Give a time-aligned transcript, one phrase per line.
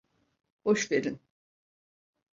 [0.65, 1.19] Boş verin.